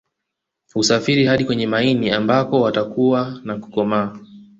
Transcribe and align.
Husafiri 0.73 1.25
hadi 1.25 1.45
kwenye 1.45 1.67
maini 1.67 2.09
ambako 2.11 2.61
watakua 2.61 3.39
na 3.43 3.57
kukomaa 3.59 4.17